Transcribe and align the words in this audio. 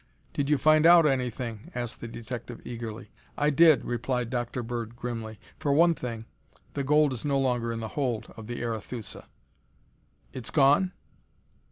"Did 0.33 0.49
you 0.49 0.57
find 0.57 0.87
out 0.87 1.05
anything?" 1.05 1.69
asked 1.75 2.01
the 2.01 2.07
detective 2.07 2.59
eagerly. 2.65 3.11
"I 3.37 3.51
did," 3.51 3.85
replied 3.85 4.31
Dr. 4.31 4.63
Bird 4.63 4.95
grimly. 4.95 5.39
"For 5.59 5.71
one 5.73 5.93
thing, 5.93 6.25
the 6.73 6.83
gold 6.83 7.13
is 7.13 7.23
no 7.23 7.37
longer 7.37 7.71
in 7.71 7.81
the 7.81 7.89
hold 7.89 8.25
of 8.35 8.47
the 8.47 8.63
Arethusa." 8.63 9.25
"It's 10.33 10.49
gone?" 10.49 10.93